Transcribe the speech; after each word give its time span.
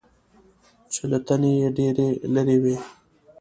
چې 0.91 1.01
له 1.11 1.17
تنې 1.27 1.51
یې 1.59 1.67
ډېرې 1.77 2.09
لرې 2.33 2.57
وي. 2.63 2.77